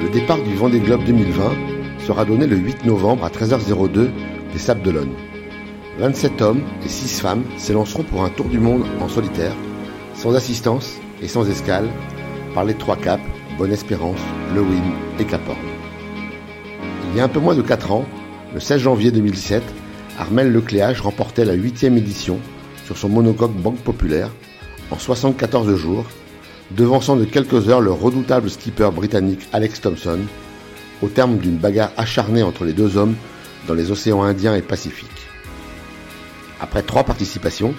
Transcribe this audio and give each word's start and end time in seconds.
Le 0.00 0.08
départ 0.12 0.42
du 0.42 0.54
Vendée 0.54 0.80
Globe 0.80 1.04
2020 1.04 1.42
sera 2.06 2.24
donné 2.24 2.46
le 2.46 2.56
8 2.56 2.84
novembre 2.84 3.24
à 3.24 3.28
13h02 3.28 4.10
des 4.52 4.58
Sables 4.58 4.82
d'Olonne. 4.82 5.14
27 5.98 6.42
hommes 6.42 6.62
et 6.84 6.88
6 6.88 7.20
femmes 7.20 7.44
s'élanceront 7.58 8.02
pour 8.02 8.24
un 8.24 8.28
tour 8.30 8.46
du 8.46 8.58
monde 8.58 8.84
en 9.00 9.08
solitaire, 9.08 9.54
sans 10.14 10.34
assistance 10.34 10.98
et 11.22 11.28
sans 11.28 11.48
escale, 11.48 11.88
par 12.54 12.64
les 12.64 12.74
trois 12.74 12.96
caps, 12.96 13.22
Bonne-Espérance, 13.58 14.20
Le 14.54 14.62
Win 14.62 14.82
et 15.18 15.24
Cap 15.24 15.40
Horn. 15.48 15.58
Il 17.10 17.18
y 17.18 17.20
a 17.20 17.24
un 17.24 17.28
peu 17.28 17.40
moins 17.40 17.54
de 17.54 17.62
4 17.62 17.92
ans, 17.92 18.06
le 18.54 18.60
16 18.60 18.80
janvier 18.80 19.10
2007, 19.10 19.62
Armel 20.18 20.52
Lecléage 20.52 21.00
remportait 21.00 21.44
la 21.44 21.56
8e 21.56 21.96
édition 21.96 22.38
sur 22.84 22.96
son 22.96 23.08
monocoque 23.08 23.52
Banque 23.52 23.78
Populaire 23.78 24.30
en 24.90 24.98
74 24.98 25.74
jours, 25.76 26.06
devançant 26.76 27.16
de 27.16 27.24
quelques 27.24 27.68
heures 27.68 27.80
le 27.80 27.92
redoutable 27.92 28.50
skipper 28.50 28.90
britannique 28.92 29.48
Alex 29.52 29.80
Thompson, 29.80 30.20
au 31.02 31.08
terme 31.08 31.38
d'une 31.38 31.56
bagarre 31.56 31.92
acharnée 31.96 32.42
entre 32.42 32.64
les 32.64 32.72
deux 32.72 32.96
hommes 32.96 33.14
dans 33.66 33.74
les 33.74 33.90
océans 33.90 34.22
Indien 34.22 34.54
et 34.54 34.62
Pacifique. 34.62 35.08
Après 36.60 36.82
trois 36.82 37.04
participations, 37.04 37.74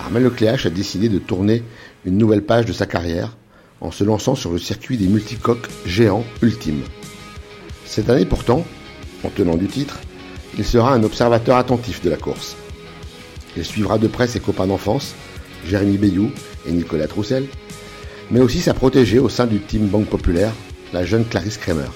Armel 0.00 0.24
Lecléache 0.24 0.66
a 0.66 0.70
décidé 0.70 1.08
de 1.08 1.18
tourner 1.18 1.62
une 2.04 2.18
nouvelle 2.18 2.42
page 2.42 2.66
de 2.66 2.72
sa 2.72 2.86
carrière 2.86 3.36
en 3.80 3.90
se 3.90 4.04
lançant 4.04 4.34
sur 4.34 4.52
le 4.52 4.58
circuit 4.58 4.96
des 4.96 5.08
multicoques 5.08 5.68
géants 5.86 6.24
ultimes. 6.42 6.82
Cette 7.86 8.10
année 8.10 8.26
pourtant, 8.26 8.64
en 9.24 9.28
tenant 9.30 9.56
du 9.56 9.66
titre, 9.66 9.98
il 10.58 10.64
sera 10.64 10.92
un 10.92 11.02
observateur 11.02 11.56
attentif 11.56 12.02
de 12.02 12.10
la 12.10 12.16
course. 12.16 12.56
Il 13.56 13.64
suivra 13.64 13.98
de 13.98 14.06
près 14.06 14.28
ses 14.28 14.40
copains 14.40 14.66
d'enfance, 14.66 15.14
Jérémy 15.66 15.98
Bayou 15.98 16.30
et 16.66 16.72
Nicolas 16.72 17.08
Troussel, 17.08 17.46
mais 18.30 18.40
aussi 18.40 18.60
sa 18.60 18.74
protégée 18.74 19.18
au 19.18 19.28
sein 19.28 19.46
du 19.46 19.60
team 19.60 19.88
Banque 19.88 20.08
Populaire, 20.08 20.52
la 20.92 21.04
jeune 21.04 21.24
Clarisse 21.24 21.58
Kremer. 21.58 21.90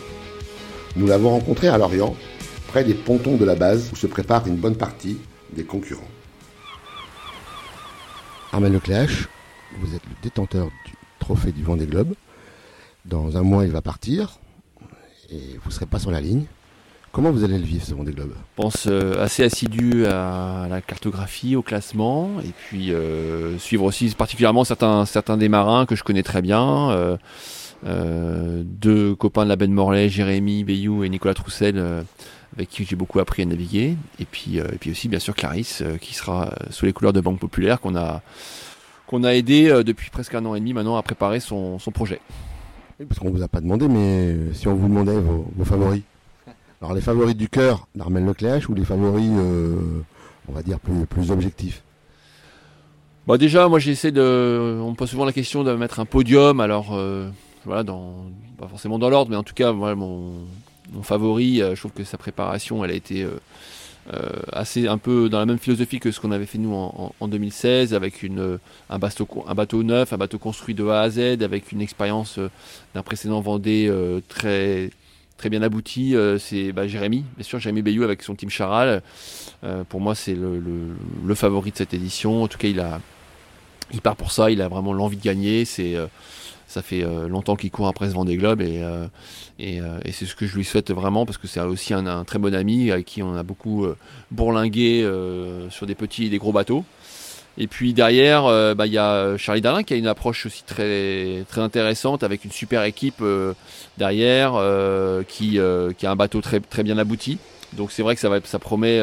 Nous 0.97 1.07
l'avons 1.07 1.31
rencontrée 1.31 1.69
à 1.69 1.79
Lorient, 1.79 2.15
près 2.69 2.85
des 2.85 2.95
pontons 2.95 3.37
de 3.37 3.45
la 3.45 3.55
base 3.55 3.91
où 3.93 3.97
se 3.97 4.07
prépare 4.07 4.47
une 4.47 4.57
bonne 4.57 4.77
partie 4.77 5.19
des 5.53 5.65
concurrents. 5.65 6.09
Armel 8.53 8.73
Lecléache, 8.73 9.29
vous 9.81 9.95
êtes 9.95 10.05
le 10.05 10.15
détenteur 10.23 10.67
du 10.87 10.93
trophée 11.19 11.53
du 11.53 11.63
Vendée 11.63 11.87
Globe. 11.87 12.15
Dans 13.05 13.37
un 13.37 13.43
mois, 13.43 13.65
il 13.65 13.71
va 13.71 13.83
partir 13.83 14.39
et 15.31 15.59
vous 15.63 15.71
ne 15.71 15.75
serez 15.75 15.87
pas 15.87 15.99
sur 15.99 16.11
la 16.11 16.21
ligne. 16.21 16.45
Comment 17.15 17.31
vous 17.31 17.45
allez 17.45 17.59
le 17.59 17.65
vivre 17.65 17.85
ce 17.85 17.95
Vendée 17.95 18.11
Globe? 18.11 18.33
Je 18.35 18.61
pense 18.61 18.89
euh, 18.89 19.23
assez 19.23 19.45
assidu 19.45 20.05
à 20.07 20.67
la 20.69 20.81
cartographie, 20.81 21.55
au 21.55 21.63
classement, 21.63 22.29
et 22.45 22.51
puis 22.67 22.93
euh, 22.93 23.57
suivre 23.59 23.85
aussi 23.85 24.13
particulièrement 24.19 24.65
certains, 24.65 25.07
certains 25.07 25.37
des 25.37 25.49
marins 25.49 25.87
que 25.87 25.95
je 25.95 26.03
connais 26.03 26.25
très 26.25 26.43
bien. 26.43 27.17
Euh, 27.87 28.63
deux 28.65 29.15
copains 29.15 29.45
de 29.45 29.49
la 29.49 29.55
baie 29.55 29.69
de 29.69 29.73
Morlaix, 29.73 30.09
Jérémy 30.09 30.65
Bayou 30.65 31.05
et 31.05 31.09
Nicolas 31.09 31.35
Troussel, 31.35 31.81
avec 32.57 32.69
qui 32.69 32.85
j'ai 32.85 32.97
beaucoup 32.97 33.21
appris 33.21 33.43
à 33.43 33.47
naviguer. 33.47 33.97
Et 34.19 34.25
puis, 34.25 34.57
et 34.57 34.79
puis 34.81 34.91
aussi, 34.91 35.07
bien 35.07 35.21
sûr, 35.21 35.37
Clarisse, 35.37 35.85
qui 36.01 36.15
sera 36.15 36.53
sous 36.71 36.85
les 36.85 36.93
couleurs 36.93 37.13
de 37.13 37.21
Banque 37.21 37.39
Populaire, 37.39 37.81
qu'on 37.81 37.95
a, 37.95 38.23
qu'on 39.07 39.23
a 39.23 39.35
aidé 39.35 39.69
depuis 39.85 40.11
presque 40.11 40.35
un 40.35 40.45
an 40.47 40.57
et 40.57 40.59
demi 40.59 40.73
maintenant 40.73 40.97
à 40.97 41.03
préparer 41.05 41.39
son, 41.39 41.79
son 41.79 41.93
projet. 41.93 42.21
parce 43.09 43.21
qu'on 43.21 43.31
ne 43.31 43.37
vous 43.37 43.45
a 43.45 43.49
pas 43.49 43.61
demandé, 43.61 43.87
mais 43.87 44.53
si 44.53 44.67
on 44.67 44.75
vous 44.75 44.89
demandait 44.89 45.21
vos 45.21 45.65
favoris 45.65 46.03
alors 46.85 46.95
les 46.95 47.01
favoris 47.01 47.35
du 47.35 47.49
cœur 47.49 47.89
d'Armel 47.95 48.27
Lecléache 48.27 48.69
ou 48.69 48.75
les 48.75 48.85
favoris, 48.85 49.31
euh, 49.31 50.03
on 50.51 50.53
va 50.53 50.63
dire, 50.63 50.79
plus, 50.79 51.07
plus 51.07 51.31
objectifs? 51.31 51.83
Bah 53.27 53.39
déjà, 53.39 53.69
moi 53.69 53.79
j'essaie 53.79 54.13
de. 54.13 54.79
On 54.83 54.91
me 54.91 54.95
pose 54.95 55.09
souvent 55.09 55.25
la 55.25 55.33
question 55.33 55.65
de 55.65 55.73
mettre 55.77 55.99
un 55.99 56.05
podium. 56.05 56.61
Alors 56.61 56.91
euh, 56.93 57.31
voilà, 57.65 57.85
dans, 57.85 58.27
pas 58.59 58.69
forcément 58.69 58.99
dans 58.99 59.09
l'ordre, 59.09 59.31
mais 59.31 59.37
en 59.39 59.43
tout 59.43 59.55
cas, 59.55 59.73
mon, 59.73 60.35
favori, 61.01 61.63
euh, 61.63 61.75
je 61.75 61.81
trouve 61.81 61.93
que 61.93 62.05
sa 62.05 62.19
préparation, 62.19 62.85
elle 62.85 62.91
a 62.91 62.95
été 62.95 63.27
assez 64.53 64.87
un 64.87 64.99
peu 64.99 65.31
dans 65.31 65.39
la 65.39 65.47
même 65.47 65.57
philosophie 65.57 66.01
que 66.01 66.11
ce 66.11 66.21
qu'on 66.21 66.33
avait 66.33 66.45
fait 66.45 66.59
nous 66.59 66.75
en, 66.75 67.27
2016, 67.27 67.95
avec 67.95 68.23
une, 68.23 68.59
un, 68.91 68.99
un 68.99 69.55
bateau 69.55 69.83
neuf, 69.83 70.13
un 70.13 70.19
bateau 70.19 70.39
construit 70.39 70.75
de 70.75 70.87
A 70.87 71.01
à 71.01 71.09
Z, 71.09 71.43
avec 71.43 71.73
une 71.73 71.81
expérience 71.81 72.39
d'un 72.95 73.03
précédent 73.03 73.41
Vendée 73.41 73.91
très 74.29 74.91
très 75.37 75.51
bien 75.51 75.63
abouti, 75.63 76.15
euh, 76.15 76.39
c'est 76.39 76.73
bah, 76.73 76.87
Jérémy, 76.87 77.25
bien 77.37 77.45
sûr, 77.45 77.59
Jérémy 77.59 77.83
Bayou 77.83 78.03
avec 78.03 78.23
son 78.23 78.35
team 78.35 78.51
Charal. 78.51 79.03
Euh, 79.65 79.85
pour 79.85 80.01
moi, 80.01 80.15
c'est 80.15 80.35
le, 80.35 81.35
favori 81.35 81.71
de 81.71 81.77
cette 81.77 81.95
édition. 81.95 82.43
En 82.43 82.49
tout 82.49 82.59
cas, 82.59 82.69
il, 82.69 82.81
a, 82.81 83.01
il 83.93 84.01
part 84.01 84.17
pour 84.17 84.33
ça, 84.33 84.51
il 84.51 84.63
a 84.63 84.69
vraiment 84.69 84.93
l'envie 84.93 85.17
de 85.17 85.23
gagner. 85.23 85.65
C'est, 85.65 85.97
euh, 85.97 86.07
ça 86.67 86.83
fait 86.83 87.05
longtemps 87.29 87.57
qu'il 87.57 87.71
court 87.71 87.87
après 87.87 88.09
ce 88.09 88.15
Vendée 88.15 88.37
Globe 88.37 88.61
et, 88.61 88.83
et, 89.61 89.81
c'est 90.13 90.27
ce 90.27 90.35
que 90.35 90.47
je 90.47 90.57
lui 90.57 90.65
souhaite 90.65 90.91
vraiment 90.91 91.25
parce 91.25 91.39
que 91.39 91.47
c'est 91.47 91.61
aussi 91.61 91.95
un, 91.95 92.25
très 92.25 92.41
bon 92.41 92.53
ami 92.53 92.91
avec 92.91 93.07
qui 93.07 93.23
on 93.23 93.37
a 93.37 93.45
beaucoup 93.45 93.87
bourlingué 94.33 95.09
sur 95.71 95.87
des 95.87 95.95
petits 95.95 96.25
et 96.25 96.31
des 96.31 96.39
gros 96.39 96.53
bateaux. 96.53 96.85
Et 97.57 97.69
puis 97.69 97.93
derrière, 97.93 98.47
euh, 98.47 98.75
bah, 98.75 98.87
il 98.87 98.93
y 98.93 98.99
a 98.99 99.37
Charlie 99.37 99.61
Darlin 99.61 99.85
qui 99.85 99.95
a 99.95 99.97
une 99.97 100.09
approche 100.09 100.47
aussi 100.47 100.65
très, 100.65 101.45
très 101.49 101.61
intéressante 101.61 102.25
avec 102.25 102.45
une 102.45 102.51
super 102.51 102.83
équipe 102.83 103.21
euh, 103.21 103.55
derrière 103.97 104.55
euh, 104.57 105.23
qui, 105.23 105.59
qui 105.99 106.07
a 106.07 106.11
un 106.11 106.17
bateau 106.17 106.41
très, 106.41 106.61
très 106.61 106.83
bien 106.83 106.99
abouti. 106.99 107.39
Donc 107.75 107.93
c'est 107.93 108.03
vrai 108.03 108.15
que 108.15 108.21
ça, 108.21 108.29
va, 108.29 108.41
ça 108.45 108.59
promet 108.59 109.01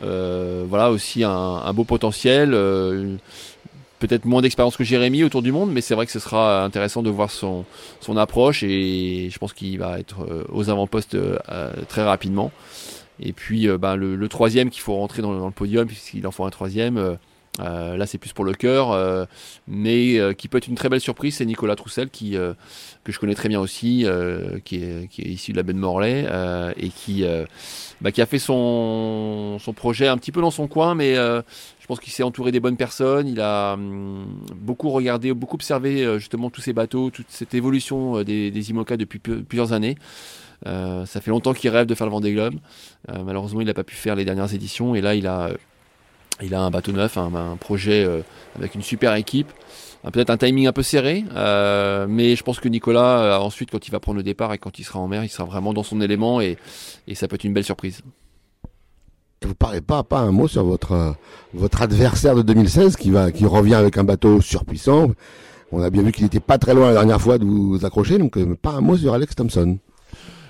voilà, 0.00 0.90
aussi 0.90 1.24
un, 1.24 1.72
beau 1.72 1.84
potentiel. 1.84 2.50
Peut-être 3.98 4.26
moins 4.26 4.42
d'expérience 4.42 4.76
que 4.76 4.84
Jérémy 4.84 5.24
autour 5.24 5.40
du 5.40 5.52
monde, 5.52 5.72
mais 5.72 5.80
c'est 5.80 5.94
vrai 5.94 6.04
que 6.04 6.12
ce 6.12 6.18
sera 6.20 6.62
intéressant 6.62 7.02
de 7.02 7.08
voir 7.08 7.30
son, 7.30 7.64
son 8.00 8.16
approche 8.18 8.62
et 8.62 9.30
je 9.30 9.38
pense 9.38 9.54
qu'il 9.54 9.78
va 9.78 9.98
être 9.98 10.16
aux 10.52 10.70
avant-postes 10.70 11.16
très 11.88 12.04
rapidement. 12.04 12.52
Et 13.18 13.32
puis 13.32 13.66
bah, 13.78 13.96
le, 13.96 14.28
troisième 14.28 14.70
qu'il 14.70 14.82
faut 14.82 14.94
rentrer 14.94 15.22
dans 15.22 15.44
le 15.44 15.50
podium, 15.50 15.86
puisqu'il 15.86 16.26
en 16.26 16.30
faut 16.30 16.44
un 16.44 16.50
troisième, 16.50 17.18
euh, 17.60 17.96
là, 17.96 18.06
c'est 18.06 18.18
plus 18.18 18.32
pour 18.32 18.44
le 18.44 18.52
cœur, 18.52 18.92
euh, 18.92 19.24
mais 19.66 20.18
euh, 20.18 20.32
qui 20.32 20.48
peut 20.48 20.58
être 20.58 20.68
une 20.68 20.74
très 20.74 20.88
belle 20.88 21.00
surprise. 21.00 21.36
C'est 21.36 21.46
Nicolas 21.46 21.76
Troussel, 21.76 22.10
qui, 22.10 22.32
que 22.32 23.12
je 23.12 23.18
connais 23.18 23.34
très 23.34 23.48
bien 23.48 23.60
aussi, 23.60 24.06
qui 24.64 24.76
est, 24.76 25.08
qui, 25.08 25.22
est, 25.22 25.28
issu 25.28 25.52
de 25.52 25.56
la 25.56 25.62
baie 25.62 25.72
de 25.72 25.78
Morlaix 25.78 26.26
et 26.76 26.88
qui, 26.90 27.24
bah, 28.00 28.12
qui 28.12 28.20
a 28.20 28.26
fait 28.26 28.38
son, 28.38 29.58
son 29.60 29.72
projet 29.72 30.08
un 30.08 30.18
petit 30.18 30.32
peu 30.32 30.40
dans 30.40 30.50
son 30.50 30.68
coin, 30.68 30.94
mais 30.94 31.14
je 31.14 31.86
pense 31.86 32.00
qu'il 32.00 32.12
s'est 32.12 32.22
entouré 32.22 32.52
des 32.52 32.60
bonnes 32.60 32.76
personnes. 32.76 33.28
Il 33.28 33.40
a 33.40 33.74
hum, 33.74 34.26
beaucoup 34.54 34.90
regardé, 34.90 35.32
beaucoup 35.32 35.56
observé 35.56 36.18
justement 36.18 36.50
tous 36.50 36.60
ces 36.60 36.72
bateaux, 36.72 37.10
toute 37.10 37.26
cette 37.30 37.54
évolution 37.54 38.22
des, 38.22 38.50
des 38.50 38.70
IMOCA 38.70 38.96
depuis 38.96 39.18
plusieurs 39.18 39.72
années. 39.72 39.96
ça 40.64 41.20
fait 41.20 41.30
longtemps 41.30 41.54
qu'il 41.54 41.70
rêve 41.70 41.86
de 41.86 41.94
faire 41.94 42.06
le 42.06 42.12
Vendée 42.12 42.32
Globe. 42.32 42.56
malheureusement, 43.24 43.60
il 43.60 43.66
n'a 43.66 43.74
pas 43.74 43.84
pu 43.84 43.94
faire 43.94 44.16
les 44.16 44.24
dernières 44.24 44.52
éditions 44.52 44.94
et 44.94 45.00
là, 45.00 45.14
il 45.14 45.26
a 45.26 45.50
il 46.42 46.54
a 46.54 46.60
un 46.60 46.70
bateau 46.70 46.92
neuf, 46.92 47.16
un, 47.16 47.56
projet 47.58 48.04
euh, 48.04 48.20
avec 48.56 48.74
une 48.74 48.82
super 48.82 49.14
équipe. 49.14 49.52
Peut-être 50.12 50.30
un 50.30 50.36
timing 50.36 50.68
un 50.68 50.72
peu 50.72 50.84
serré, 50.84 51.24
euh, 51.34 52.06
mais 52.08 52.36
je 52.36 52.42
pense 52.44 52.60
que 52.60 52.68
Nicolas, 52.68 53.18
euh, 53.18 53.38
ensuite, 53.38 53.72
quand 53.72 53.88
il 53.88 53.90
va 53.90 53.98
prendre 53.98 54.18
le 54.18 54.22
départ 54.22 54.52
et 54.52 54.58
quand 54.58 54.78
il 54.78 54.84
sera 54.84 55.00
en 55.00 55.08
mer, 55.08 55.24
il 55.24 55.28
sera 55.28 55.44
vraiment 55.44 55.72
dans 55.72 55.82
son 55.82 56.00
élément 56.00 56.40
et, 56.40 56.58
ça 57.14 57.26
peut 57.26 57.34
être 57.34 57.44
une 57.44 57.54
belle 57.54 57.64
surprise. 57.64 58.02
Vous 59.42 59.54
parlez 59.54 59.80
pas, 59.80 60.04
pas 60.04 60.20
un 60.20 60.30
mot 60.30 60.46
sur 60.46 60.64
votre, 60.64 61.16
votre 61.54 61.82
adversaire 61.82 62.36
de 62.36 62.42
2016 62.42 62.96
qui, 62.96 63.10
va, 63.10 63.32
qui 63.32 63.46
revient 63.46 63.74
avec 63.74 63.98
un 63.98 64.04
bateau 64.04 64.40
surpuissant. 64.40 65.10
On 65.72 65.82
a 65.82 65.90
bien 65.90 66.02
vu 66.02 66.12
qu'il 66.12 66.22
n'était 66.22 66.40
pas 66.40 66.58
très 66.58 66.74
loin 66.74 66.88
la 66.88 66.94
dernière 66.94 67.20
fois 67.20 67.38
de 67.38 67.44
vous 67.44 67.84
accrocher, 67.84 68.18
donc 68.18 68.38
pas 68.56 68.70
un 68.70 68.80
mot 68.80 68.96
sur 68.96 69.12
Alex 69.12 69.34
Thompson. 69.34 69.78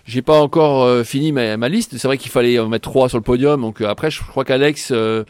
J'ai 0.04 0.22
pas 0.22 0.40
encore 0.40 1.04
fini 1.04 1.32
ma, 1.32 1.56
ma 1.56 1.68
liste. 1.68 1.96
C'est 1.96 2.06
vrai 2.06 2.16
qu'il 2.16 2.30
fallait 2.30 2.58
en 2.60 2.68
mettre 2.68 2.88
trois 2.88 3.08
sur 3.08 3.18
le 3.18 3.24
podium. 3.24 3.60
Donc 3.60 3.80
après, 3.80 4.10
je 4.10 4.22
crois 4.22 4.44
qu'Alex, 4.44 4.90
euh, 4.92 5.24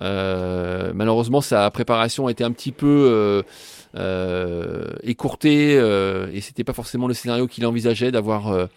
malheureusement, 0.00 1.40
sa 1.40 1.70
préparation 1.70 2.26
a 2.26 2.30
été 2.30 2.44
un 2.44 2.52
petit 2.52 2.72
peu 2.72 2.86
euh, 2.86 3.42
euh, 3.96 4.86
écourtée 5.02 5.74
et 6.32 6.40
c'était 6.40 6.64
pas 6.64 6.72
forcément 6.72 7.08
le 7.08 7.14
scénario 7.14 7.46
qu'il 7.46 7.66
envisageait 7.66 8.10
d'avoir 8.10 8.68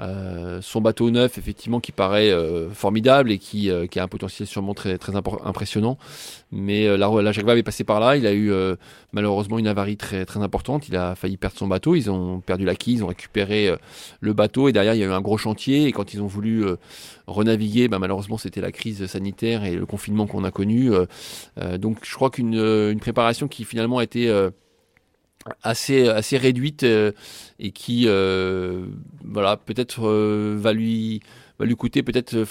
euh, 0.00 0.60
son 0.62 0.80
bateau 0.80 1.10
neuf, 1.10 1.36
effectivement, 1.36 1.80
qui 1.80 1.90
paraît 1.90 2.30
euh, 2.30 2.70
formidable 2.70 3.32
et 3.32 3.38
qui, 3.38 3.70
euh, 3.70 3.86
qui, 3.86 3.98
a 3.98 4.04
un 4.04 4.08
potentiel 4.08 4.46
sûrement 4.46 4.72
très, 4.72 4.98
impressionnant. 5.44 5.98
Mais 6.52 6.86
la, 6.96 7.08
la 7.22 7.32
Jacques 7.32 7.44
Vabre 7.44 7.58
est 7.58 7.64
passé 7.64 7.82
par 7.84 7.98
là. 7.98 8.16
Il 8.16 8.26
a 8.26 8.32
eu 8.32 8.52
malheureusement 9.12 9.58
une 9.58 9.66
avarie 9.68 9.96
très, 9.96 10.24
importante. 10.36 10.88
Il 10.88 10.96
a 10.96 11.14
failli 11.14 11.36
perdre 11.36 11.56
son 11.56 11.66
bateau. 11.66 11.94
Ils 11.94 12.10
ont 12.10 12.40
perdu 12.40 12.64
la 12.64 12.74
quille, 12.74 12.94
ils 12.94 13.04
ont 13.04 13.08
récupéré 13.08 13.72
le 14.20 14.32
bateau 14.32 14.68
et 14.68 14.72
derrière 14.72 14.94
il 14.94 15.00
y 15.00 15.04
a 15.04 15.06
eu 15.06 15.12
un 15.12 15.20
gros 15.20 15.38
chantier. 15.38 15.86
Et 15.86 15.92
quand 15.92 16.12
ils 16.12 16.22
ont 16.22 16.26
voulu 16.26 16.64
renaviguer, 17.28 17.86
bah, 17.86 18.00
malheureusement 18.00 18.36
c'était 18.36 18.60
la 18.60 18.72
crise 18.72 19.06
sanitaire 19.06 19.64
et 19.64 19.76
le 19.76 19.86
confinement 19.86 20.26
qu'on 20.26 20.42
a 20.42 20.50
connu. 20.50 20.90
donc 21.78 21.98
je 22.02 22.14
crois 22.14 22.30
qu'une 22.30 22.54
une 22.54 23.00
préparation 23.00 23.46
qui 23.46 23.64
finalement 23.64 23.98
a 23.98 24.04
été 24.04 24.28
assez 25.62 26.36
réduite 26.36 26.82
euh, 26.82 27.12
et 27.58 27.70
qui 27.70 28.04
euh, 28.06 28.86
voilà 29.24 29.56
peut-être 29.56 30.06
euh, 30.06 30.56
va 30.58 30.72
lui 30.72 31.20
va 31.58 31.66
lui 31.66 31.76
coûter 31.76 32.02
peut-être 32.02 32.44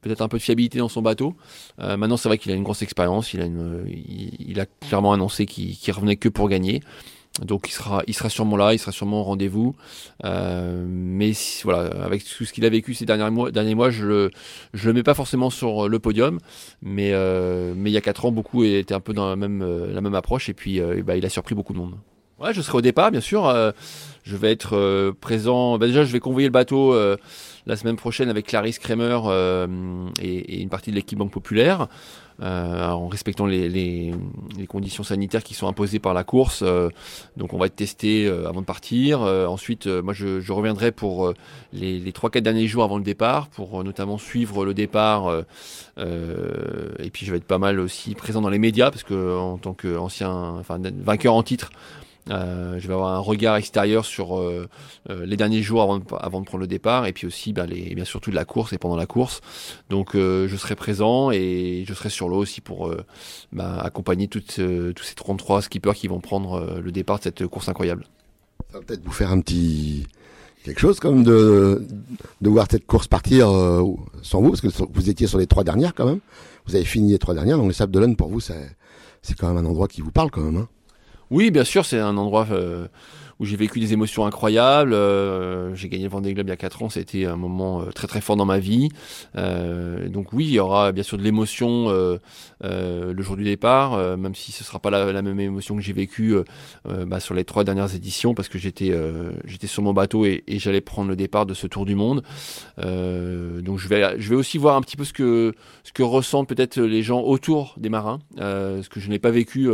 peut-être 0.00 0.22
un 0.22 0.28
peu 0.28 0.38
de 0.38 0.42
fiabilité 0.42 0.78
dans 0.78 0.88
son 0.88 1.02
bateau. 1.02 1.34
maintenant 1.78 2.16
c'est 2.16 2.28
vrai 2.28 2.38
qu'il 2.38 2.52
a 2.52 2.54
une 2.54 2.62
grosse 2.62 2.82
expérience, 2.82 3.34
il 3.34 4.60
a 4.60 4.66
clairement 4.86 5.12
annoncé 5.12 5.46
qu'il 5.46 5.92
revenait 5.92 6.14
que 6.14 6.28
pour 6.28 6.48
gagner. 6.48 6.80
donc 7.44 7.68
il 7.68 7.72
sera, 7.72 8.04
il 8.06 8.14
sera 8.14 8.28
sûrement 8.28 8.56
là, 8.56 8.72
il 8.72 8.78
sera 8.78 8.92
sûrement 8.92 9.22
au 9.22 9.24
rendez-vous. 9.24 9.74
Mais 10.22 11.32
voilà, 11.64 12.04
avec 12.04 12.22
tout 12.24 12.44
ce 12.44 12.52
qu'il 12.52 12.64
a 12.64 12.68
vécu 12.70 12.94
ces 12.94 13.04
derniers 13.04 13.30
mois, 13.30 13.50
derniers 13.50 13.74
mois, 13.74 13.90
je 13.90 14.06
le, 14.06 14.30
je 14.74 14.86
le 14.86 14.92
mets 14.94 15.02
pas 15.02 15.14
forcément 15.14 15.50
sur 15.50 15.88
le 15.88 15.98
podium, 15.98 16.38
mais 16.82 17.10
mais 17.74 17.90
il 17.90 17.94
y 17.94 17.96
a 17.96 18.00
quatre 18.00 18.26
ans, 18.26 18.30
beaucoup 18.30 18.62
étaient 18.62 18.94
un 18.94 19.00
peu 19.00 19.12
dans 19.12 19.28
la 19.28 19.34
même 19.34 19.64
la 19.92 20.00
même 20.00 20.14
approche 20.14 20.48
et 20.48 20.54
puis 20.54 20.80
bah, 21.02 21.16
il 21.16 21.26
a 21.26 21.28
surpris 21.28 21.56
beaucoup 21.56 21.72
de 21.72 21.78
monde. 21.78 21.96
Ouais, 22.42 22.52
je 22.52 22.60
serai 22.60 22.78
au 22.78 22.80
départ, 22.80 23.10
bien 23.12 23.20
sûr. 23.20 23.44
je 24.24 24.36
vais 24.36 24.50
être 24.50 25.12
présent. 25.20 25.78
Bah, 25.78 25.86
déjà, 25.86 26.04
je 26.04 26.12
vais 26.12 26.20
convoyer 26.20 26.48
le 26.48 26.52
bateau 26.52 26.94
la 27.66 27.76
semaine 27.76 27.96
prochaine 27.96 28.28
avec 28.28 28.46
Clarisse 28.46 28.78
Kramer 28.78 29.18
et, 30.20 30.60
une 30.60 30.68
partie 30.68 30.90
de 30.90 30.96
l'équipe 30.96 31.18
Banque 31.18 31.30
Populaire. 31.32 31.88
Euh, 32.40 32.88
en 32.88 33.08
respectant 33.08 33.46
les, 33.46 34.12
conditions 34.68 35.04
sanitaires 35.04 35.44
qui 35.44 35.54
sont 35.54 35.68
imposées 35.68 35.98
par 35.98 36.14
la 36.14 36.24
course. 36.24 36.62
Euh, 36.62 36.88
donc 37.36 37.52
on 37.52 37.58
va 37.58 37.66
être 37.66 37.76
testé 37.76 38.26
euh, 38.26 38.48
avant 38.48 38.62
de 38.62 38.66
partir. 38.66 39.20
ensuite, 39.20 39.86
moi 39.86 40.12
je, 40.12 40.52
reviendrai 40.52 40.92
pour 40.92 41.32
les, 41.72 41.98
les 41.98 42.12
3-4 42.12 42.40
derniers 42.40 42.66
jours 42.66 42.84
avant 42.84 42.96
le 42.96 43.04
départ, 43.04 43.48
pour 43.48 43.84
notamment 43.84 44.18
suivre 44.18 44.64
le 44.64 44.74
départ. 44.74 45.32
et 45.98 47.10
puis 47.10 47.26
je 47.26 47.30
vais 47.30 47.38
être 47.38 47.44
pas 47.44 47.58
mal 47.58 47.80
aussi 47.80 48.14
présent 48.14 48.40
dans 48.40 48.50
les 48.50 48.58
médias, 48.58 48.90
parce 48.90 49.04
que 49.04 49.36
en 49.36 49.58
tant 49.58 49.74
qu'ancien, 49.74 50.30
enfin 50.30 50.80
vainqueur 51.02 51.34
en 51.34 51.42
titre, 51.42 51.70
euh, 52.30 52.78
je 52.78 52.86
vais 52.86 52.94
avoir 52.94 53.14
un 53.14 53.18
regard 53.18 53.56
extérieur 53.56 54.04
sur 54.04 54.38
euh, 54.38 54.68
euh, 55.10 55.26
les 55.26 55.36
derniers 55.36 55.62
jours 55.62 55.82
avant 55.82 55.98
de, 55.98 56.04
prendre 56.44 56.58
le 56.58 56.68
départ 56.68 57.06
et 57.06 57.12
puis 57.12 57.26
aussi 57.26 57.52
bah, 57.52 57.66
les, 57.66 57.94
bien 57.94 58.04
surtout 58.04 58.30
de 58.30 58.36
la 58.36 58.44
course 58.44 58.72
et 58.72 58.78
pendant 58.78 58.96
la 58.96 59.06
course. 59.06 59.40
Donc 59.90 60.10
je 60.14 60.56
serai 60.56 60.76
présent 60.76 61.30
et 61.30 61.84
je 61.86 61.94
serai 61.94 62.10
sur 62.10 62.28
l'eau 62.28 62.38
aussi 62.38 62.60
pour 62.60 62.94
bah, 63.52 63.78
accompagner 63.80 64.28
toutes, 64.28 64.60
tous 64.94 65.02
ces 65.02 65.14
33 65.14 65.62
skippers 65.62 65.94
qui 65.94 66.08
vont 66.08 66.20
prendre 66.20 66.80
le 66.80 66.92
départ 66.92 67.18
de 67.18 67.24
cette 67.24 67.46
course 67.46 67.68
incroyable. 67.68 68.06
Ça 68.70 68.78
va 68.78 68.84
peut-être 68.84 69.04
vous 69.04 69.12
faire 69.12 69.30
un 69.32 69.40
petit 69.40 70.06
quelque 70.64 70.80
chose 70.80 71.00
comme 71.00 71.24
de, 71.24 71.84
de 72.40 72.48
voir 72.48 72.68
cette 72.70 72.86
course 72.86 73.08
partir 73.08 73.48
sans 74.22 74.40
vous, 74.40 74.50
parce 74.50 74.60
que 74.60 74.68
vous 74.92 75.10
étiez 75.10 75.26
sur 75.26 75.38
les 75.38 75.46
trois 75.46 75.64
dernières 75.64 75.94
quand 75.94 76.06
même. 76.06 76.20
Vous 76.66 76.76
avez 76.76 76.84
fini 76.84 77.10
les 77.10 77.18
trois 77.18 77.34
dernières, 77.34 77.58
donc 77.58 77.66
les 77.66 77.72
Sables 77.72 77.92
d'Olonne 77.92 78.14
pour 78.14 78.28
vous, 78.28 78.38
c'est 78.38 79.34
quand 79.36 79.48
même 79.48 79.56
un 79.64 79.68
endroit 79.68 79.88
qui 79.88 80.00
vous 80.00 80.12
parle 80.12 80.30
quand 80.30 80.42
même. 80.42 80.56
Hein. 80.56 80.68
Oui, 81.32 81.50
bien 81.50 81.64
sûr, 81.64 81.86
c'est 81.86 81.98
un 81.98 82.18
endroit 82.18 82.46
euh, 82.50 82.88
où 83.42 83.44
j'ai 83.44 83.56
vécu 83.56 83.80
des 83.80 83.92
émotions 83.92 84.24
incroyables. 84.24 84.94
Euh, 84.94 85.74
j'ai 85.74 85.88
gagné 85.88 86.04
le 86.04 86.10
Vendée 86.10 86.32
Globe 86.32 86.46
il 86.46 86.50
y 86.50 86.52
a 86.52 86.56
4 86.56 86.84
ans, 86.84 86.88
c'était 86.90 87.26
un 87.26 87.34
moment 87.34 87.82
euh, 87.82 87.86
très 87.86 88.06
très 88.06 88.20
fort 88.20 88.36
dans 88.36 88.44
ma 88.44 88.60
vie. 88.60 88.88
Euh, 89.36 90.08
donc 90.08 90.32
oui, 90.32 90.44
il 90.44 90.52
y 90.52 90.60
aura 90.60 90.92
bien 90.92 91.02
sûr 91.02 91.18
de 91.18 91.24
l'émotion 91.24 91.88
le 92.62 93.22
jour 93.22 93.36
du 93.36 93.42
départ, 93.42 94.16
même 94.16 94.36
si 94.36 94.52
ce 94.52 94.62
sera 94.62 94.78
pas 94.78 94.90
la, 94.90 95.22
même 95.22 95.40
émotion 95.40 95.74
que 95.74 95.82
j'ai 95.82 95.92
vécue 95.92 96.36
bah, 96.84 97.18
sur 97.18 97.34
les 97.34 97.44
trois 97.44 97.64
dernières 97.64 97.94
éditions, 97.94 98.34
parce 98.34 98.48
que 98.48 98.58
j'étais 98.58 98.92
sur 99.66 99.82
mon 99.82 99.92
bateau 99.92 100.24
et, 100.24 100.44
et 100.46 100.60
j'allais 100.60 100.80
prendre 100.80 101.08
le 101.08 101.16
départ 101.16 101.44
de 101.46 101.54
ce 101.54 101.66
tour 101.66 101.84
du 101.84 101.96
monde. 101.96 102.22
donc 102.78 103.78
je 103.78 103.88
vais 103.88 104.20
je 104.20 104.28
vais 104.28 104.36
aussi 104.36 104.58
voir 104.58 104.76
un 104.76 104.80
petit 104.82 104.96
peu 104.96 105.04
ce 105.04 105.12
que 105.12 105.52
ce 105.82 105.92
que 105.92 106.04
ressentent 106.04 106.48
peut-être 106.48 106.80
les 106.80 107.02
gens 107.02 107.20
autour 107.22 107.74
des 107.76 107.88
marins, 107.88 108.20
ce 108.38 108.88
que 108.88 109.00
je 109.00 109.08
n'ai 109.08 109.18
pas 109.18 109.30
vécu 109.30 109.68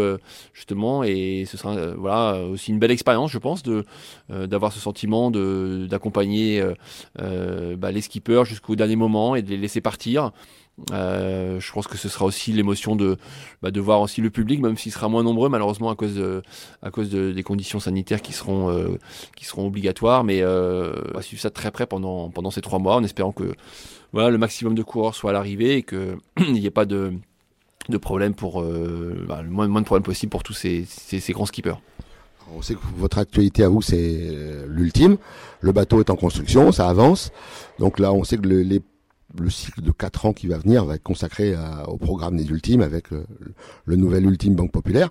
justement, 0.54 1.04
et 1.04 1.44
ce 1.46 1.58
sera 1.58 1.94
voilà 1.94 2.42
aussi 2.44 2.70
une 2.70 2.78
belle 2.78 2.90
expérience, 2.90 3.30
je 3.30 3.38
pense 3.38 3.57
euh, 3.66 4.46
d'avoir 4.46 4.72
ce 4.72 4.78
sentiment 4.78 5.30
d'accompagner 5.30 6.60
euh, 6.60 6.74
euh, 7.20 7.76
bah, 7.76 7.90
les 7.90 8.00
skippers 8.00 8.44
jusqu'au 8.44 8.76
dernier 8.76 8.96
moment 8.96 9.34
et 9.34 9.42
de 9.42 9.50
les 9.50 9.56
laisser 9.56 9.80
partir. 9.80 10.32
je 10.90 11.72
pense 11.72 11.88
que 11.88 11.96
ce 11.96 12.08
sera 12.08 12.24
aussi 12.24 12.52
l'émotion 12.52 12.94
de, 12.94 13.16
bah, 13.62 13.70
de 13.70 13.80
voir 13.80 14.00
aussi 14.00 14.20
le 14.20 14.30
public, 14.30 14.60
même 14.60 14.76
s'il 14.76 14.92
sera 14.92 15.08
moins 15.08 15.22
nombreux 15.22 15.48
malheureusement 15.48 15.90
à 15.90 15.96
cause, 15.96 16.22
à 16.82 16.90
cause 16.90 17.10
de, 17.10 17.32
des 17.32 17.42
conditions 17.42 17.80
sanitaires 17.80 18.22
qui 18.22 18.32
seront, 18.32 18.96
qui 19.34 19.44
seront 19.44 19.66
obligatoires. 19.66 20.24
Mais 20.24 20.44
on 20.44 21.14
va 21.14 21.22
suivre 21.22 21.42
ça 21.42 21.50
très 21.50 21.70
près 21.70 21.86
pendant, 21.86 22.30
pendant 22.30 22.50
ces 22.50 22.60
trois 22.60 22.78
mois 22.78 22.96
en 22.96 23.04
espérant 23.04 23.32
que 23.32 23.54
voilà, 24.12 24.30
le 24.30 24.38
maximum 24.38 24.74
de 24.74 24.82
coureurs 24.82 25.14
soit 25.14 25.30
à 25.30 25.32
l'arrivée 25.32 25.78
et 25.78 25.82
qu'il 25.82 26.18
n'y 26.52 26.66
ait 26.66 26.70
pas 26.70 26.86
de, 26.86 27.12
de 27.88 27.98
problème 27.98 28.34
pour 28.34 28.62
bah, 28.62 29.42
le 29.42 29.50
moins, 29.50 29.68
moins, 29.68 29.80
de 29.80 29.86
problèmes 29.86 30.04
possible 30.04 30.30
pour 30.30 30.42
tous 30.42 30.54
ces, 30.54 30.84
ces, 30.86 31.20
ces 31.20 31.32
grands 31.32 31.46
skippers. 31.46 31.80
On 32.56 32.62
sait 32.62 32.74
que 32.74 32.80
votre 32.96 33.18
actualité 33.18 33.62
à 33.64 33.68
vous, 33.68 33.82
c'est 33.82 33.96
euh, 33.98 34.66
l'ultime. 34.68 35.16
Le 35.60 35.72
bateau 35.72 36.00
est 36.00 36.10
en 36.10 36.16
construction, 36.16 36.72
ça 36.72 36.88
avance. 36.88 37.30
Donc 37.78 37.98
là, 37.98 38.12
on 38.12 38.24
sait 38.24 38.36
que 38.36 38.46
le, 38.46 38.62
le 38.62 39.50
cycle 39.50 39.82
de 39.82 39.90
4 39.90 40.26
ans 40.26 40.32
qui 40.32 40.46
va 40.46 40.58
venir 40.58 40.84
va 40.84 40.94
être 40.94 41.02
consacré 41.02 41.54
au 41.86 41.96
programme 41.96 42.36
des 42.36 42.48
ultimes 42.48 42.80
avec 42.80 43.10
le, 43.10 43.24
le, 43.84 43.96
nouvel 43.96 44.24
ultime 44.26 44.54
Banque 44.54 44.72
Populaire. 44.72 45.10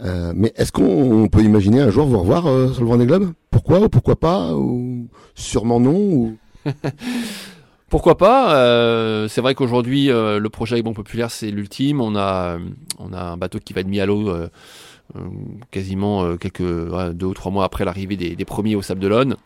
Euh, 0.00 0.32
mais 0.34 0.52
est-ce 0.56 0.72
qu'on 0.72 1.28
peut 1.28 1.42
imaginer 1.42 1.80
un 1.80 1.90
jour 1.90 2.06
vous 2.06 2.18
revoir 2.18 2.46
euh, 2.46 2.72
sur 2.72 2.82
le 2.82 2.88
Vendée 2.88 3.06
Globe? 3.06 3.32
Pourquoi 3.50 3.80
ou 3.80 3.88
pourquoi 3.88 4.16
pas? 4.16 4.54
Ou 4.54 5.08
sûrement 5.34 5.80
non 5.80 5.94
ou... 5.94 6.36
Pourquoi 7.94 8.18
pas? 8.18 8.56
Euh, 8.56 9.28
C'est 9.28 9.40
vrai 9.40 9.54
qu'aujourd'hui, 9.54 10.10
euh, 10.10 10.40
le 10.40 10.48
projet 10.48 10.72
avec 10.74 10.84
Banque 10.84 10.96
Populaire, 10.96 11.30
c'est 11.30 11.52
l'ultime. 11.52 12.00
On 12.00 12.16
a, 12.16 12.58
on 12.98 13.12
a 13.12 13.22
un 13.22 13.36
bateau 13.36 13.60
qui 13.60 13.72
va 13.72 13.82
être 13.82 13.86
mis 13.86 14.00
à 14.00 14.06
l'eau 14.06 14.30
euh, 14.30 14.48
quasiment 15.70 16.24
euh, 16.24 16.36
quelques 16.36 16.62
deux 17.12 17.26
ou 17.26 17.34
trois 17.34 17.52
mois 17.52 17.64
après 17.64 17.84
l'arrivée 17.84 18.16
des, 18.16 18.44
premiers 18.44 18.74
au 18.74 18.82
Sable 18.82 19.00
d'Olonne. 19.00 19.36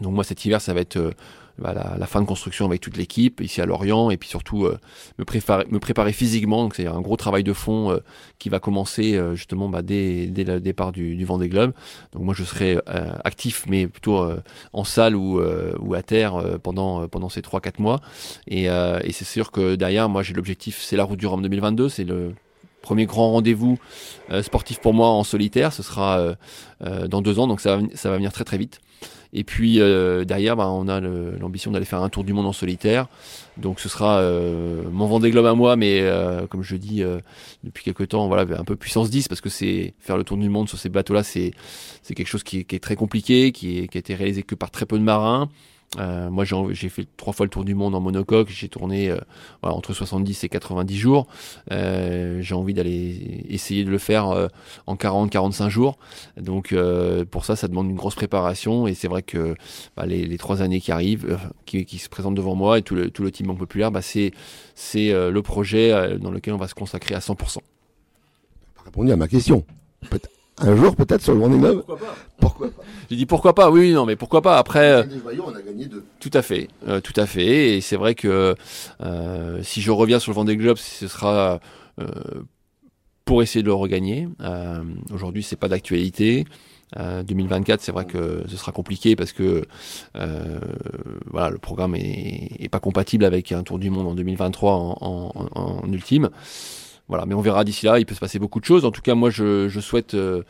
Donc 0.00 0.14
moi 0.14 0.24
cet 0.24 0.44
hiver 0.44 0.60
ça 0.60 0.74
va 0.74 0.80
être 0.80 0.96
euh, 0.96 1.12
bah, 1.58 1.74
la, 1.74 2.06
fin 2.06 2.20
de 2.20 2.26
construction 2.26 2.64
avec 2.66 2.80
toute 2.80 2.96
l'équipe 2.96 3.40
ici 3.40 3.60
à 3.60 3.66
Lorient 3.66 4.10
et 4.10 4.16
puis 4.16 4.28
surtout 4.28 4.66
me, 5.18 5.24
préparer, 5.24 5.66
me 5.68 5.78
préparer 5.78 6.12
physiquement. 6.12 6.62
Donc 6.62 6.74
c'est 6.74 6.86
un 6.86 7.00
gros 7.02 7.16
travail 7.16 7.44
de 7.44 7.52
fond 7.52 8.00
qui 8.38 8.48
va 8.48 8.58
commencer 8.58 9.20
justement 9.34 9.68
bah, 9.68 9.82
dès, 9.82 10.32
le 10.34 10.60
départ 10.60 10.92
du, 10.92 11.14
du 11.14 11.24
Vendée 11.26 11.50
Globe. 11.50 11.72
Donc 12.12 12.22
moi 12.22 12.34
je 12.34 12.42
serai 12.42 12.78
actif 12.86 13.66
mais 13.68 13.86
plutôt 13.86 14.26
en 14.72 14.84
salle 14.84 15.14
ou, 15.14 15.40
à 15.94 16.02
terre 16.02 16.58
pendant 16.62 17.28
ces 17.28 17.42
3-4 17.42 17.82
mois. 17.82 18.00
Et, 18.48 18.68
c'est 19.12 19.26
sûr 19.26 19.52
que 19.52 19.74
derrière 19.74 20.08
moi 20.08 20.22
j'ai 20.22 20.32
l'objectif 20.32 20.80
c'est 20.80 20.96
la 20.96 21.04
route 21.04 21.18
du 21.18 21.26
Rhum 21.26 21.42
2022, 21.42 21.90
c'est 21.90 22.04
le 22.04 22.32
premier 22.82 23.06
grand 23.06 23.30
rendez-vous 23.30 23.78
euh, 24.30 24.42
sportif 24.42 24.80
pour 24.80 24.92
moi 24.92 25.08
en 25.08 25.24
solitaire. 25.24 25.72
Ce 25.72 25.82
sera 25.82 26.18
euh, 26.18 26.34
euh, 26.84 27.08
dans 27.08 27.22
deux 27.22 27.38
ans, 27.38 27.46
donc 27.46 27.60
ça 27.60 27.78
va, 27.78 28.16
venir 28.16 28.32
très 28.32 28.44
très 28.44 28.58
vite. 28.58 28.80
Et 29.34 29.44
puis 29.44 29.78
derrière, 30.26 30.56
bah, 30.56 30.68
on 30.68 30.88
a 30.88 31.00
l'ambition 31.00 31.70
d'aller 31.70 31.86
faire 31.86 32.02
un 32.02 32.10
tour 32.10 32.22
du 32.22 32.34
monde 32.34 32.44
en 32.44 32.52
solitaire. 32.52 33.06
Donc 33.56 33.80
ce 33.80 33.88
sera 33.88 34.22
mon 34.92 35.06
Vendée 35.06 35.30
Globe 35.30 35.46
à 35.46 35.54
moi, 35.54 35.74
mais 35.74 36.06
comme 36.50 36.62
je 36.62 36.76
dis 36.76 37.02
depuis 37.64 37.82
quelques 37.82 38.08
temps, 38.08 38.28
voilà, 38.28 38.58
un 38.58 38.64
peu 38.64 38.76
puissance 38.76 39.08
10 39.08 39.28
parce 39.28 39.40
que 39.40 39.48
c'est 39.48 39.94
faire 40.00 40.18
le 40.18 40.24
tour 40.24 40.36
du 40.36 40.50
monde 40.50 40.68
sur 40.68 40.78
ces 40.78 40.90
bateaux-là, 40.90 41.22
c'est 41.22 41.52
c'est 42.02 42.12
quelque 42.12 42.26
chose 42.26 42.42
qui, 42.42 42.58
est 42.58 42.82
très 42.82 42.94
compliqué, 42.94 43.52
qui 43.52 43.88
a 43.90 43.98
été 43.98 44.14
réalisé 44.14 44.42
que 44.42 44.54
par 44.54 44.70
très 44.70 44.84
peu 44.84 44.98
de 44.98 45.02
marins. 45.02 45.48
Euh, 45.98 46.30
moi, 46.30 46.44
j'ai 46.44 46.88
fait 46.88 47.06
trois 47.16 47.32
fois 47.32 47.46
le 47.46 47.50
tour 47.50 47.64
du 47.64 47.74
monde 47.74 47.94
en 47.94 48.00
monocoque. 48.00 48.48
J'ai 48.48 48.68
tourné 48.68 49.10
euh, 49.10 49.18
voilà, 49.62 49.76
entre 49.76 49.92
70 49.92 50.44
et 50.44 50.48
90 50.48 50.96
jours. 50.96 51.26
Euh, 51.70 52.40
j'ai 52.40 52.54
envie 52.54 52.74
d'aller 52.74 53.44
essayer 53.48 53.84
de 53.84 53.90
le 53.90 53.98
faire 53.98 54.28
euh, 54.28 54.48
en 54.86 54.94
40-45 54.96 55.68
jours. 55.68 55.98
Donc, 56.36 56.72
euh, 56.72 57.24
pour 57.24 57.44
ça, 57.44 57.56
ça 57.56 57.68
demande 57.68 57.90
une 57.90 57.96
grosse 57.96 58.14
préparation. 58.14 58.86
Et 58.86 58.94
c'est 58.94 59.08
vrai 59.08 59.22
que 59.22 59.54
bah, 59.96 60.06
les, 60.06 60.38
trois 60.38 60.62
années 60.62 60.80
qui 60.80 60.92
arrivent, 60.92 61.38
qui, 61.66 61.84
qui, 61.84 61.98
se 61.98 62.08
présentent 62.08 62.34
devant 62.34 62.54
moi 62.54 62.78
et 62.78 62.82
tout 62.82 62.94
le, 62.94 63.10
tout 63.10 63.22
le 63.22 63.30
team 63.30 63.46
Banque 63.46 63.58
Populaire, 63.58 63.90
bah, 63.90 64.02
c'est 64.02 64.32
le 64.94 65.40
projet 65.40 66.18
dans 66.18 66.30
lequel 66.30 66.54
on 66.54 66.58
va 66.58 66.68
se 66.68 66.74
consacrer 66.74 67.14
à 67.14 67.18
100%. 67.18 67.58
Pas 68.74 68.82
répondu 68.84 69.12
à 69.12 69.16
ma 69.16 69.28
question. 69.28 69.64
Un 70.58 70.76
jour 70.76 70.94
peut-être 70.94 71.22
sur 71.22 71.34
le 71.34 71.40
Vendée 71.40 71.58
Globe. 71.58 71.78
Pourquoi 71.86 71.98
pas 71.98 72.14
Pourquoi 72.38 72.70
pas? 72.70 72.82
J'ai 73.10 73.16
dit 73.16 73.26
pourquoi 73.26 73.54
pas. 73.54 73.70
Oui, 73.70 73.92
non, 73.92 74.04
mais 74.06 74.16
pourquoi 74.16 74.42
pas? 74.42 74.58
Après, 74.58 75.06
on 75.44 75.54
a 75.54 75.62
gagné 75.62 75.86
deux. 75.86 76.04
Tout 76.20 76.30
à 76.34 76.42
fait, 76.42 76.68
euh, 76.86 77.00
tout 77.00 77.18
à 77.18 77.26
fait. 77.26 77.76
Et 77.76 77.80
c'est 77.80 77.96
vrai 77.96 78.14
que 78.14 78.54
euh, 79.02 79.62
si 79.62 79.80
je 79.80 79.90
reviens 79.90 80.18
sur 80.18 80.30
le 80.32 80.36
Vendée 80.36 80.56
Globe, 80.56 80.76
ce 80.76 81.08
sera 81.08 81.60
euh, 82.00 82.06
pour 83.24 83.42
essayer 83.42 83.62
de 83.62 83.68
le 83.68 83.74
regagner. 83.74 84.28
Euh, 84.40 84.82
Aujourd'hui, 85.12 85.42
c'est 85.42 85.56
pas 85.56 85.68
d'actualité. 85.68 86.44
2024, 86.94 87.80
c'est 87.80 87.90
vrai 87.90 88.04
que 88.04 88.42
ce 88.46 88.56
sera 88.58 88.70
compliqué 88.70 89.16
parce 89.16 89.32
que 89.32 89.64
voilà, 91.30 91.48
le 91.48 91.56
programme 91.56 91.94
est, 91.94 92.50
est, 92.58 92.68
pas 92.68 92.80
compatible 92.80 93.24
avec 93.24 93.50
un 93.50 93.62
Tour 93.62 93.78
du 93.78 93.88
Monde 93.88 94.08
en 94.08 94.14
2023 94.14 94.74
en, 94.74 94.98
en, 95.00 95.48
en 95.54 95.90
ultime. 95.90 96.28
Voilà, 97.12 97.26
mais 97.26 97.34
on 97.34 97.42
verra 97.42 97.62
d'ici 97.62 97.84
là, 97.84 97.98
il 97.98 98.06
peut 98.06 98.14
se 98.14 98.20
passer 98.20 98.38
beaucoup 98.38 98.58
de 98.58 98.64
choses. 98.64 98.86
En 98.86 98.90
tout 98.90 99.02
cas, 99.02 99.14
moi, 99.14 99.28
je, 99.28 99.68
souhaite 99.80 100.14
euh, 100.14 100.44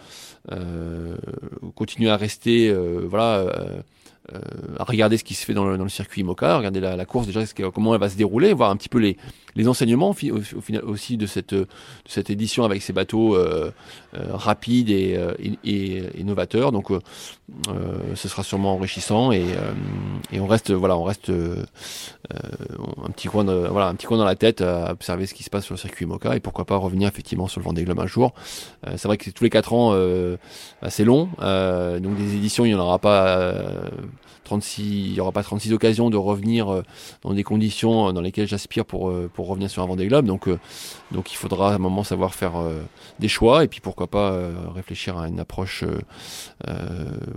euh, 0.52 1.16
continuer 1.74 2.08
à 2.08 2.16
rester 2.16 2.68
euh, 2.68 3.04
voilà, 3.04 3.52
à 4.78 4.84
regarder 4.84 5.18
ce 5.18 5.24
qui 5.24 5.34
se 5.34 5.44
fait 5.44 5.54
dans 5.54 5.64
le, 5.64 5.76
dans 5.76 5.84
le 5.84 5.90
circuit 5.90 6.20
IMOCA, 6.20 6.58
regarder 6.58 6.80
la, 6.80 6.96
la 6.96 7.04
course 7.04 7.26
déjà, 7.26 7.40
comment 7.74 7.94
elle 7.94 8.00
va 8.00 8.08
se 8.08 8.16
dérouler, 8.16 8.52
voir 8.52 8.70
un 8.70 8.76
petit 8.76 8.88
peu 8.88 8.98
les, 8.98 9.16
les 9.56 9.68
enseignements 9.68 10.10
au, 10.10 10.12
final 10.14 10.84
aussi 10.84 11.16
de 11.16 11.26
cette, 11.26 11.54
de 11.54 11.66
cette 12.06 12.30
édition 12.30 12.64
avec 12.64 12.82
ces 12.82 12.92
bateaux 12.92 13.36
rapides 14.12 14.90
et, 14.90 15.18
et, 15.64 16.02
et, 16.20 16.24
novateurs. 16.24 16.72
Donc 16.72 16.90
ce 18.14 18.28
sera 18.28 18.42
sûrement 18.42 18.74
enrichissant 18.74 19.32
et, 19.32 19.44
et 20.32 20.40
on 20.40 20.46
reste 20.46 20.70
voilà 20.70 20.96
on 20.96 21.04
reste 21.04 21.30
un 21.30 23.10
petit 23.10 23.28
coin 23.28 23.44
de, 23.44 23.52
voilà 23.52 23.88
un 23.88 23.94
petit 23.94 24.06
coin 24.06 24.18
dans 24.18 24.24
la 24.24 24.36
tête 24.36 24.60
à 24.62 24.92
observer 24.92 25.26
ce 25.26 25.34
qui 25.34 25.42
se 25.42 25.50
passe 25.50 25.64
sur 25.64 25.74
le 25.74 25.80
circuit 25.80 26.04
IMOCA 26.04 26.36
et 26.36 26.40
pourquoi 26.40 26.64
pas 26.64 26.76
revenir 26.76 27.08
effectivement 27.08 27.48
sur 27.48 27.60
le 27.60 27.64
Vendée 27.64 27.84
Globe 27.84 28.00
un 28.00 28.06
jour. 28.06 28.32
c'est 28.86 29.08
vrai 29.08 29.18
que 29.18 29.30
tous 29.30 29.44
les 29.44 29.50
quatre 29.50 29.72
ans 29.72 29.92
assez 30.80 31.04
long. 31.04 31.28
Euh, 31.40 32.00
donc 32.00 32.16
des 32.16 32.36
éditions, 32.36 32.64
il 32.64 32.68
n'y 32.68 32.74
en 32.74 32.80
aura 32.80 32.98
pas 32.98 33.36
36, 34.44 34.82
euh, 34.82 34.84
il 34.84 35.14
y 35.14 35.20
aura 35.20 35.32
pas 35.32 35.42
36 35.42 35.72
occasions 35.72 36.10
de 36.10 36.16
revenir 36.16 36.72
euh, 36.72 36.82
dans 37.22 37.32
des 37.34 37.42
conditions 37.42 38.12
dans 38.12 38.20
lesquelles 38.20 38.48
j'aspire 38.48 38.84
pour 38.84 39.12
pour 39.34 39.48
revenir 39.48 39.70
sur 39.70 39.82
un 39.82 39.86
Vendée 39.86 40.06
Globe. 40.06 40.26
Donc 40.26 40.48
donc 41.10 41.32
il 41.32 41.36
faudra 41.36 41.72
à 41.72 41.74
un 41.74 41.78
moment 41.78 42.04
savoir 42.04 42.34
faire 42.34 42.54
des 43.18 43.28
choix 43.28 43.64
et 43.64 43.68
puis 43.68 43.80
pourquoi 43.80 44.06
pas 44.06 44.36
réfléchir 44.74 45.18
à 45.18 45.28
une 45.28 45.40
approche 45.40 45.84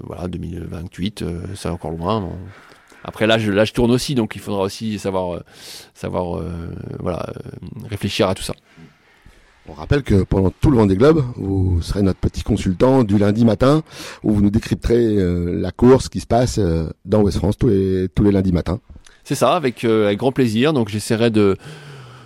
voilà 0.03 0.27
2028, 0.27 1.23
c'est 1.55 1.69
encore 1.69 1.91
loin. 1.91 2.29
Après 3.03 3.27
là 3.27 3.37
je 3.37 3.73
tourne 3.73 3.91
aussi, 3.91 4.15
donc 4.15 4.35
il 4.35 4.41
faudra 4.41 4.63
aussi 4.63 4.99
savoir 4.99 5.41
savoir 5.93 6.41
voilà 6.99 7.25
réfléchir 7.89 8.29
à 8.29 8.35
tout 8.35 8.43
ça. 8.43 8.53
On 9.67 9.73
rappelle 9.73 10.03
que 10.03 10.23
pendant 10.23 10.51
tout 10.51 10.69
le 10.69 10.77
Vendée 10.77 10.95
Globe, 10.95 11.23
vous 11.37 11.81
serez 11.81 12.03
notre 12.03 12.19
petit 12.19 12.43
consultant 12.43 13.03
du 13.03 13.17
lundi 13.17 13.45
matin 13.45 13.81
où 14.23 14.31
vous 14.31 14.41
nous 14.41 14.51
décrypterez 14.51 15.17
euh, 15.17 15.59
la 15.59 15.71
course 15.71 16.07
qui 16.07 16.19
se 16.19 16.27
passe 16.27 16.59
euh, 16.59 16.87
dans 17.03 17.21
West 17.21 17.37
France 17.39 17.57
tous 17.57 17.69
les, 17.69 18.07
tous 18.13 18.23
les 18.23 18.31
lundis 18.31 18.51
matins. 18.51 18.79
C'est 19.23 19.33
ça, 19.33 19.55
avec, 19.55 19.83
euh, 19.83 20.05
avec 20.05 20.19
grand 20.19 20.31
plaisir. 20.31 20.71
Donc 20.71 20.89
j'essaierai 20.89 21.31
de, 21.31 21.57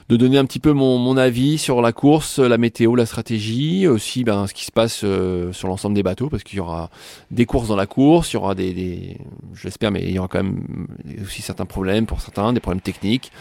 de 0.09 0.17
donner 0.17 0.39
un 0.39 0.45
petit 0.45 0.59
peu 0.59 0.73
mon, 0.73 0.97
mon, 0.97 1.17
avis 1.17 1.59
sur 1.59 1.83
la 1.83 1.93
course, 1.93 2.39
la 2.39 2.57
météo, 2.57 2.95
la 2.95 3.05
stratégie, 3.05 3.85
aussi 3.85 4.23
ben, 4.23 4.47
ce 4.47 4.55
qui 4.55 4.65
se 4.65 4.71
passe 4.71 5.01
euh, 5.03 5.53
sur 5.53 5.67
l'ensemble 5.67 5.93
des 5.93 6.01
bateaux, 6.01 6.29
parce 6.29 6.43
qu'il 6.43 6.57
y 6.57 6.59
aura 6.59 6.89
des 7.29 7.45
courses 7.45 7.67
dans 7.67 7.75
la 7.75 7.85
course, 7.85 8.33
il 8.33 8.33
y 8.33 8.37
aura 8.37 8.55
des, 8.55 8.73
des 8.73 9.17
je 9.53 9.65
l'espère, 9.65 9.91
mais 9.91 10.01
il 10.01 10.11
y 10.11 10.17
aura 10.17 10.27
quand 10.27 10.43
même 10.43 10.87
aussi 11.21 11.43
certains 11.43 11.67
problèmes 11.67 12.07
pour 12.07 12.21
certains, 12.21 12.53
des 12.53 12.59
problèmes 12.59 12.81
techniques. 12.81 13.31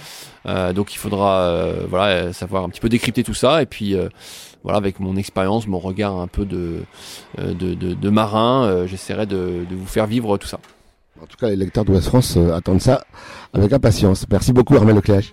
Euh, 0.45 0.75
donc 0.75 0.95
il 0.95 0.99
faudra 0.99 1.41
euh, 1.41 1.87
voilà 1.89 2.35
savoir 2.35 2.65
un 2.65 2.69
petit 2.69 2.81
peu 2.81 2.91
décrypter 2.91 3.25
tout 3.25 3.35
ça, 3.35 3.63
et 3.63 3.67
puis 3.67 3.97
voilà 4.63 4.77
avec 4.77 5.01
mon 5.01 5.17
expérience, 5.17 5.67
mon 5.67 5.79
regard 5.79 6.17
un 6.17 6.27
peu 6.27 6.45
de, 6.45 6.83
de, 7.39 7.75
de, 7.75 8.11
marin, 8.11 8.87
j'essaierai 8.87 9.25
de, 9.25 9.65
de 9.69 9.75
vous 9.75 9.87
faire 9.87 10.07
vivre 10.07 10.37
tout 10.37 10.49
ça. 10.49 10.61
En 11.23 11.27
tout 11.27 11.37
cas, 11.39 11.49
les 11.49 11.57
lecteurs 11.57 11.87
de 11.87 11.93
West 11.93 12.09
France 12.09 12.37
attendent 12.37 12.83
ça 12.83 13.05
avec 13.55 13.73
impatience. 13.73 14.27
Merci 14.31 14.53
beaucoup, 14.53 14.77
Armel 14.77 14.97
Leclerc. 14.97 15.33